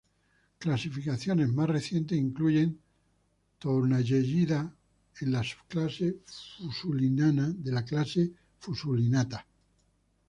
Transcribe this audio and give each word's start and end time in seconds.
Clasificaciones 0.57 1.49
más 1.53 1.69
recientes 1.69 2.17
incluyen 2.17 2.81
Tournayellida 3.59 4.75
en 5.19 5.31
la 5.31 5.43
subclase 5.43 6.23
Fusulinana 6.57 7.49
de 7.55 7.71
la 7.71 7.85
clase 7.85 8.31
Fusulinata. 8.57 9.45